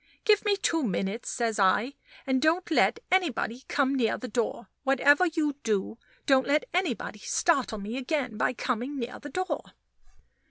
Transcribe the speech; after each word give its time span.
"Give 0.25 0.43
me 0.43 0.57
two 0.57 0.81
minutes," 0.81 1.29
says 1.29 1.59
I, 1.59 1.93
"and 2.25 2.41
don't 2.41 2.71
let 2.71 2.99
anybody 3.11 3.65
come 3.67 3.93
near 3.93 4.17
the 4.17 4.27
door 4.27 4.67
whatever 4.83 5.27
you 5.27 5.57
do, 5.61 5.99
don't 6.25 6.47
let 6.47 6.65
anybody 6.73 7.19
startle 7.19 7.77
me 7.77 7.97
again 7.97 8.35
by 8.35 8.53
coming 8.53 8.97
near 8.97 9.19
the 9.19 9.29
door." 9.29 9.61